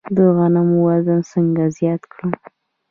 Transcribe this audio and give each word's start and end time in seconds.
د 0.15 0.17
غنمو 0.35 0.77
وزن 0.87 1.19
څنګه 1.31 1.63
زیات 1.77 2.01
کړم؟ 2.11 2.31